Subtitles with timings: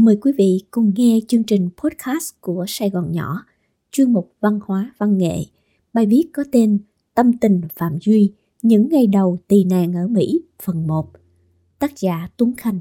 [0.00, 3.44] Mời quý vị cùng nghe chương trình podcast của Sài Gòn Nhỏ,
[3.92, 5.44] chuyên mục văn hóa văn nghệ.
[5.92, 6.78] Bài viết có tên
[7.14, 8.32] Tâm tình Phạm Duy,
[8.62, 11.10] những ngày đầu tị nạn ở Mỹ, phần 1.
[11.78, 12.78] Tác giả Tuấn Khanh.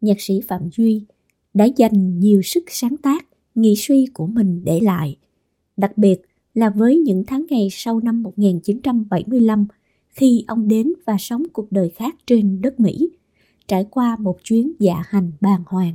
[0.00, 1.04] Nhạc sĩ Phạm Duy
[1.54, 5.16] đã dành nhiều sức sáng tác, nghị suy của mình để lại.
[5.76, 6.20] Đặc biệt
[6.54, 9.66] là với những tháng ngày sau năm 1975
[10.08, 13.10] khi ông đến và sống cuộc đời khác trên đất Mỹ–
[13.72, 15.94] trải qua một chuyến dạ hành bàng hoàng.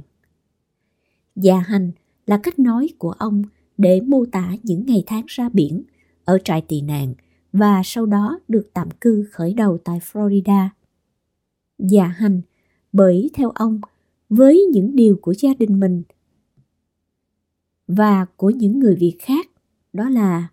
[1.36, 1.92] Dạ hành
[2.26, 3.44] là cách nói của ông
[3.78, 5.84] để mô tả những ngày tháng ra biển,
[6.26, 7.14] ở trại tị nạn
[7.54, 10.68] và sau đó được tạm cư khởi đầu tại Florida.
[11.80, 12.42] Dạ hành
[12.94, 13.82] bởi theo ông
[14.30, 16.04] với những điều của gia đình mình
[17.88, 19.50] và của những người Việt khác,
[19.94, 20.48] đó là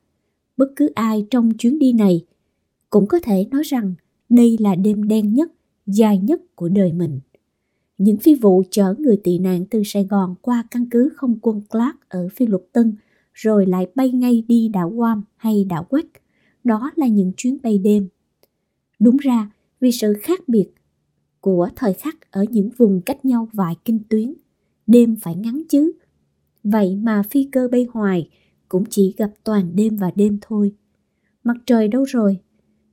[0.57, 2.25] bất cứ ai trong chuyến đi này
[2.91, 3.95] cũng có thể nói rằng
[4.29, 5.53] đây là đêm đen nhất
[5.87, 7.21] dài nhất của đời mình.
[7.99, 11.63] Những phi vụ chở người tị nạn từ Sài Gòn qua căn cứ không quân
[11.71, 12.97] Clark ở Phi Lục Tân
[13.33, 16.07] rồi lại bay ngay đi đảo Guam hay đảo Quách.
[16.65, 18.09] Đó là những chuyến bay đêm.
[18.99, 20.71] Đúng ra, vì sự khác biệt
[21.41, 24.35] của thời khắc ở những vùng cách nhau vài kinh tuyến,
[24.87, 25.93] đêm phải ngắn chứ.
[26.65, 28.29] Vậy mà phi cơ bay hoài
[28.69, 30.75] cũng chỉ gặp toàn đêm và đêm thôi.
[31.45, 32.39] Mặt trời đâu rồi?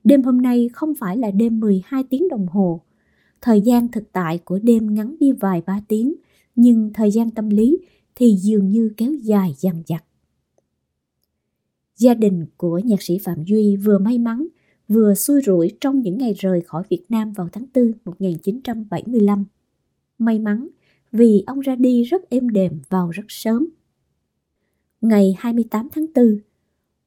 [0.03, 2.81] Đêm hôm nay không phải là đêm 12 tiếng đồng hồ.
[3.41, 6.13] Thời gian thực tại của đêm ngắn đi vài ba tiếng,
[6.55, 7.79] nhưng thời gian tâm lý
[8.15, 10.03] thì dường như kéo dài dằn dặt.
[11.97, 14.47] Gia đình của nhạc sĩ Phạm Duy vừa may mắn
[14.87, 19.45] vừa xui rủi trong những ngày rời khỏi Việt Nam vào tháng 4 1975.
[20.17, 20.67] May mắn
[21.11, 23.69] vì ông ra đi rất êm đềm vào rất sớm.
[25.01, 26.39] Ngày 28 tháng 4,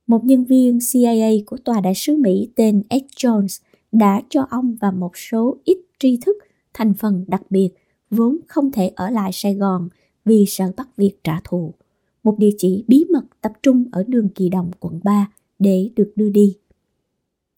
[0.07, 4.77] một nhân viên CIA của tòa đại sứ Mỹ tên Ed Jones đã cho ông
[4.81, 6.37] và một số ít tri thức
[6.75, 7.69] thành phần đặc biệt,
[8.11, 9.89] vốn không thể ở lại Sài Gòn
[10.25, 11.75] vì sợ bắt việc trả thù.
[12.23, 16.13] Một địa chỉ bí mật tập trung ở đường Kỳ Đồng, quận 3 để được
[16.17, 16.57] đưa đi.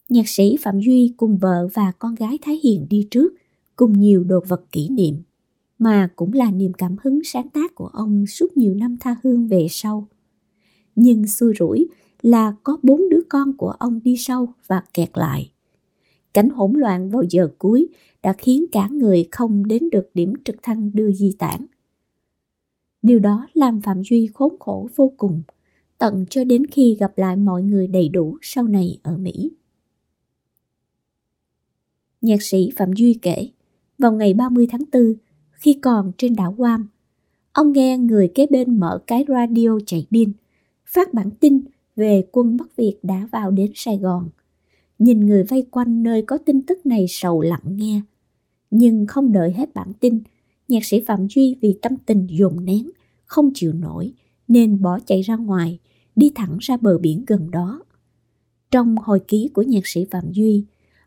[0.08, 3.32] Nhạc sĩ Phạm Duy cùng vợ và con gái Thái Hiền đi trước
[3.76, 5.14] cùng nhiều đồ vật kỷ niệm,
[5.78, 9.46] mà cũng là niềm cảm hứng sáng tác của ông suốt nhiều năm tha hương
[9.46, 10.08] về sau.
[10.96, 11.88] Nhưng xui rủi
[12.26, 15.52] là có bốn đứa con của ông đi sau và kẹt lại.
[16.34, 17.88] Cảnh hỗn loạn vào giờ cuối
[18.22, 21.66] đã khiến cả người không đến được điểm trực thăng đưa di tản.
[23.02, 25.42] Điều đó làm Phạm Duy khốn khổ vô cùng,
[25.98, 29.50] tận cho đến khi gặp lại mọi người đầy đủ sau này ở Mỹ.
[32.20, 33.48] Nhạc sĩ Phạm Duy kể,
[33.98, 35.14] vào ngày 30 tháng 4,
[35.52, 36.88] khi còn trên đảo Guam,
[37.52, 40.32] ông nghe người kế bên mở cái radio chạy pin,
[40.84, 41.60] phát bản tin
[41.96, 44.28] về quân Bắc Việt đã vào đến Sài Gòn.
[44.98, 48.00] Nhìn người vây quanh nơi có tin tức này sầu lặng nghe.
[48.70, 50.20] Nhưng không đợi hết bản tin,
[50.68, 52.90] nhạc sĩ Phạm Duy vì tâm tình dồn nén,
[53.24, 54.12] không chịu nổi,
[54.48, 55.78] nên bỏ chạy ra ngoài,
[56.16, 57.82] đi thẳng ra bờ biển gần đó.
[58.70, 60.64] Trong hồi ký của nhạc sĩ Phạm Duy,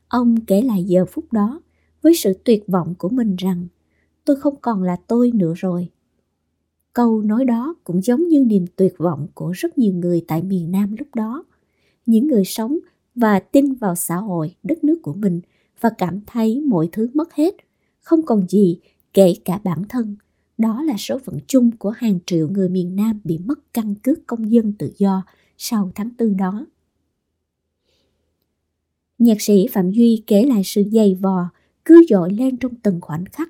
[0.07, 1.61] ông kể lại giờ phút đó
[2.01, 3.67] với sự tuyệt vọng của mình rằng
[4.25, 5.89] tôi không còn là tôi nữa rồi.
[6.93, 10.71] Câu nói đó cũng giống như niềm tuyệt vọng của rất nhiều người tại miền
[10.71, 11.45] Nam lúc đó.
[12.05, 12.77] Những người sống
[13.15, 15.41] và tin vào xã hội, đất nước của mình
[15.81, 17.55] và cảm thấy mọi thứ mất hết,
[18.01, 18.79] không còn gì
[19.13, 20.15] kể cả bản thân.
[20.57, 24.27] Đó là số phận chung của hàng triệu người miền Nam bị mất căn cước
[24.27, 25.23] công dân tự do
[25.57, 26.65] sau tháng tư đó.
[29.17, 31.49] Nhạc sĩ Phạm Duy kể lại sự dày vò
[31.85, 33.49] cứ dội lên trong từng khoảnh khắc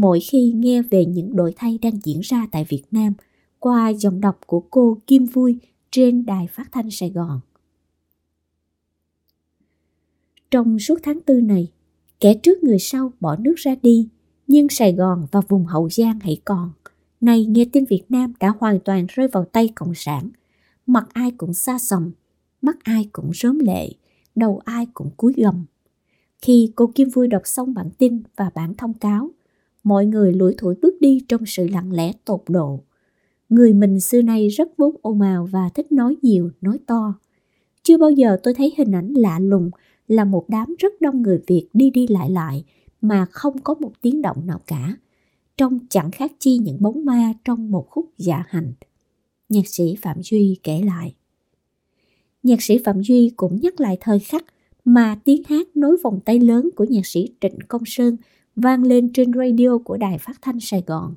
[0.00, 3.12] mỗi khi nghe về những đổi thay đang diễn ra tại Việt Nam
[3.58, 5.58] qua giọng đọc của cô Kim Vui
[5.90, 7.40] trên đài phát thanh Sài Gòn.
[10.50, 11.72] Trong suốt tháng tư này,
[12.20, 14.08] kẻ trước người sau bỏ nước ra đi,
[14.46, 16.72] nhưng Sài Gòn và vùng Hậu Giang hãy còn.
[17.20, 20.28] Này nghe tin Việt Nam đã hoàn toàn rơi vào tay Cộng sản.
[20.86, 22.12] Mặt ai cũng xa sầm,
[22.62, 23.88] mắt ai cũng rớm lệ,
[24.34, 25.64] đầu ai cũng cúi gầm.
[26.42, 29.30] Khi cô Kim Vui đọc xong bản tin và bản thông cáo,
[29.86, 32.80] mọi người lủi thủi bước đi trong sự lặng lẽ tột độ.
[33.48, 37.14] Người mình xưa nay rất vốn ồn ào và thích nói nhiều, nói to.
[37.82, 39.70] Chưa bao giờ tôi thấy hình ảnh lạ lùng
[40.08, 42.64] là một đám rất đông người Việt đi đi lại lại
[43.00, 44.96] mà không có một tiếng động nào cả.
[45.56, 48.72] Trông chẳng khác chi những bóng ma trong một khúc dạ hành.
[49.48, 51.14] Nhạc sĩ Phạm Duy kể lại.
[52.42, 54.44] Nhạc sĩ Phạm Duy cũng nhắc lại thời khắc
[54.84, 58.16] mà tiếng hát nối vòng tay lớn của nhạc sĩ Trịnh Công Sơn
[58.56, 61.14] vang lên trên radio của Đài Phát thanh Sài Gòn,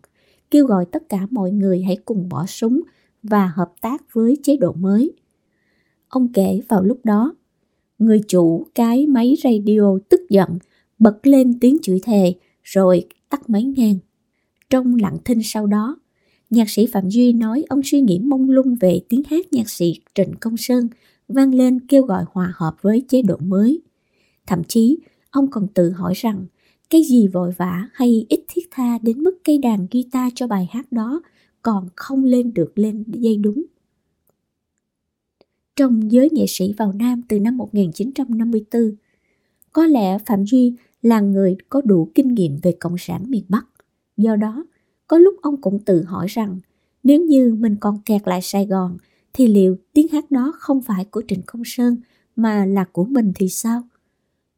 [0.52, 2.82] kêu gọi tất cả mọi người hãy cùng bỏ súng
[3.24, 5.12] và hợp tác với chế độ mới.
[6.08, 7.36] Ông kể vào lúc đó,
[8.00, 10.50] người chủ cái máy radio tức giận,
[11.00, 12.34] bật lên tiếng chửi thề,
[12.64, 13.98] rồi tắt máy ngang.
[14.70, 16.00] Trong lặng thinh sau đó,
[16.50, 20.02] nhạc sĩ Phạm Duy nói ông suy nghĩ mông lung về tiếng hát nhạc sĩ
[20.16, 20.88] Trịnh Công Sơn
[21.28, 23.82] vang lên kêu gọi hòa hợp với chế độ mới.
[24.48, 25.00] Thậm chí,
[25.32, 26.46] ông còn tự hỏi rằng
[26.90, 30.68] cái gì vội vã hay ít thiết tha đến mức cây đàn guitar cho bài
[30.72, 31.22] hát đó
[31.62, 33.64] còn không lên được lên dây đúng.
[35.76, 38.96] Trong giới nghệ sĩ vào Nam từ năm 1954,
[39.74, 43.66] có lẽ Phạm Duy là người có đủ kinh nghiệm về Cộng sản miền Bắc.
[44.18, 44.66] Do đó,
[45.08, 46.60] có lúc ông cũng tự hỏi rằng
[47.04, 48.98] nếu như mình còn kẹt lại Sài Gòn
[49.34, 51.96] thì liệu tiếng hát đó không phải của Trịnh Công Sơn
[52.36, 53.84] mà là của mình thì sao?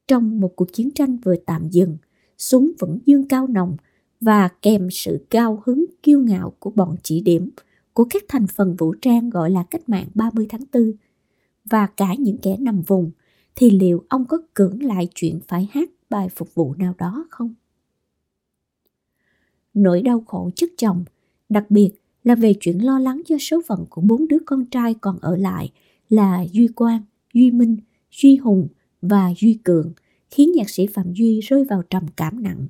[0.08, 1.98] Trong một cuộc chiến tranh vừa tạm dừng,
[2.42, 3.78] súng vẫn dương cao nồng
[4.22, 7.50] và kèm sự cao hứng kiêu ngạo của bọn chỉ điểm
[7.94, 10.92] của các thành phần vũ trang gọi là cách mạng 30 tháng 4
[11.66, 13.12] và cả những kẻ nằm vùng
[13.56, 17.54] thì liệu ông có cưỡng lại chuyện phải hát bài phục vụ nào đó không?
[19.74, 21.04] Nỗi đau khổ chất chồng,
[21.50, 21.92] đặc biệt
[22.24, 25.38] là về chuyện lo lắng cho số phận của bốn đứa con trai còn ở
[25.38, 25.72] lại
[26.10, 27.02] là Duy Quang,
[27.34, 27.78] Duy Minh,
[28.12, 28.68] Duy Hùng
[29.02, 29.94] và Duy Cường,
[30.32, 32.68] khiến nhạc sĩ Phạm Duy rơi vào trầm cảm nặng.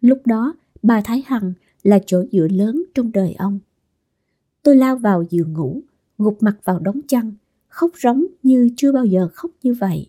[0.00, 1.52] Lúc đó, bà Thái Hằng
[1.82, 3.58] là chỗ dựa lớn trong đời ông.
[4.62, 5.80] Tôi lao vào giường ngủ,
[6.18, 7.32] gục mặt vào đống chăn,
[7.68, 10.06] khóc rống như chưa bao giờ khóc như vậy.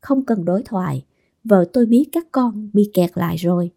[0.00, 1.04] Không cần đối thoại,
[1.44, 3.70] vợ tôi biết các con bị kẹt lại rồi.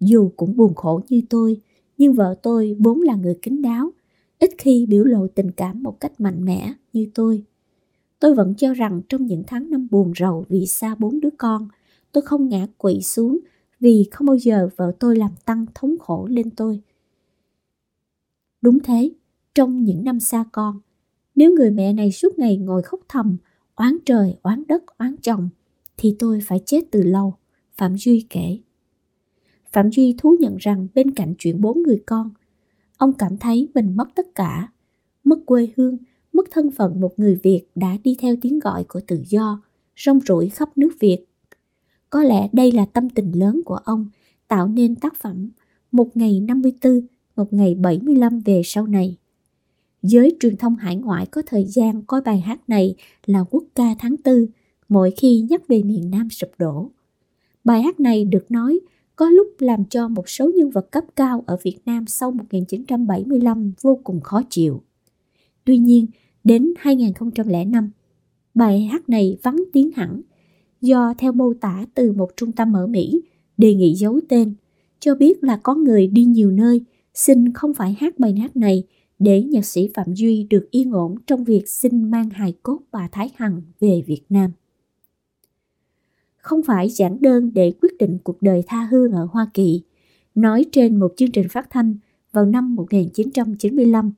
[0.00, 1.60] Dù cũng buồn khổ như tôi,
[1.98, 3.90] nhưng vợ tôi vốn là người kín đáo,
[4.38, 7.44] ít khi biểu lộ tình cảm một cách mạnh mẽ như tôi.
[8.18, 11.68] Tôi vẫn cho rằng trong những tháng năm buồn rầu vì xa bốn đứa con,
[12.12, 13.38] tôi không ngã quỵ xuống
[13.80, 16.80] vì không bao giờ vợ tôi làm tăng thống khổ lên tôi.
[18.60, 19.10] Đúng thế,
[19.54, 20.80] trong những năm xa con,
[21.34, 23.36] nếu người mẹ này suốt ngày ngồi khóc thầm,
[23.76, 25.48] oán trời, oán đất, oán chồng,
[25.96, 27.34] thì tôi phải chết từ lâu,
[27.76, 28.58] Phạm Duy kể.
[29.72, 32.30] Phạm Duy thú nhận rằng bên cạnh chuyện bốn người con,
[32.96, 34.72] ông cảm thấy mình mất tất cả,
[35.24, 35.98] mất quê hương,
[36.32, 39.62] mất thân phận một người Việt đã đi theo tiếng gọi của tự do,
[39.96, 41.24] rong rủi khắp nước Việt.
[42.12, 44.06] Có lẽ đây là tâm tình lớn của ông
[44.48, 45.50] tạo nên tác phẩm
[45.92, 47.00] Một ngày 54,
[47.36, 49.16] một ngày 75 về sau này.
[50.02, 52.94] Giới truyền thông hải ngoại có thời gian coi bài hát này
[53.26, 54.46] là quốc ca tháng tư
[54.88, 56.90] mỗi khi nhắc về miền Nam sụp đổ.
[57.64, 58.80] Bài hát này được nói
[59.16, 63.72] có lúc làm cho một số nhân vật cấp cao ở Việt Nam sau 1975
[63.80, 64.82] vô cùng khó chịu.
[65.64, 66.06] Tuy nhiên,
[66.44, 67.90] đến 2005,
[68.54, 70.22] bài hát này vắng tiếng hẳn
[70.82, 73.22] do theo mô tả từ một trung tâm ở Mỹ
[73.56, 74.54] đề nghị giấu tên,
[75.00, 76.84] cho biết là có người đi nhiều nơi
[77.14, 78.84] xin không phải hát bài hát này
[79.18, 83.08] để nhạc sĩ Phạm Duy được yên ổn trong việc xin mang hài cốt bà
[83.12, 84.50] Thái Hằng về Việt Nam.
[86.36, 89.82] Không phải giản đơn để quyết định cuộc đời tha hương ở Hoa Kỳ,
[90.34, 91.96] nói trên một chương trình phát thanh
[92.32, 94.12] vào năm 1995.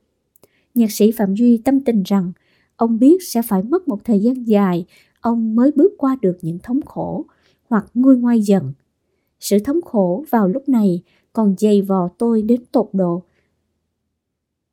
[0.73, 2.31] Nhạc sĩ Phạm Duy tâm tình rằng
[2.75, 4.85] ông biết sẽ phải mất một thời gian dài
[5.25, 7.25] ông mới bước qua được những thống khổ
[7.69, 8.73] hoặc nguôi ngoai dần.
[9.39, 11.01] Sự thống khổ vào lúc này
[11.33, 13.23] còn dày vò tôi đến tột độ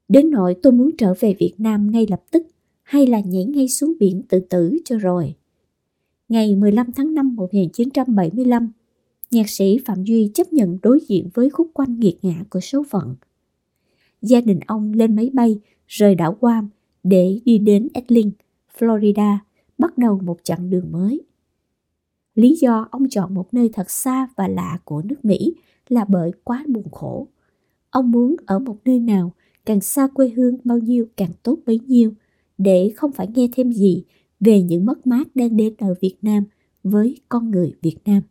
[0.09, 2.47] Đến nỗi tôi muốn trở về Việt Nam ngay lập tức
[2.83, 5.35] hay là nhảy ngay xuống biển tự tử cho rồi.
[6.29, 8.73] Ngày 15 tháng 5 1975,
[9.31, 12.85] nhạc sĩ Phạm Duy chấp nhận đối diện với khúc quanh nghiệt ngã của số
[12.91, 13.15] phận.
[14.23, 16.69] Gia đình ông lên máy bay rời đảo Guam
[17.03, 18.31] để đi đến Edling,
[18.79, 19.37] Florida,
[19.83, 21.21] bắt đầu một chặng đường mới.
[22.35, 25.55] Lý do ông chọn một nơi thật xa và lạ của nước Mỹ
[25.89, 27.29] là bởi quá buồn khổ.
[27.91, 29.33] Ông muốn ở một nơi nào
[29.67, 32.13] càng xa quê hương bao nhiêu càng tốt bấy nhiêu,
[32.59, 34.05] để không phải nghe thêm gì
[34.41, 36.45] về những mất mát đang đến ở Việt Nam
[36.83, 38.23] với con người Việt Nam.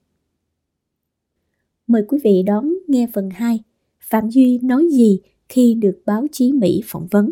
[1.88, 3.60] Mời quý vị đón nghe phần 2.
[4.00, 7.32] Phạm Duy nói gì khi được báo chí Mỹ phỏng vấn?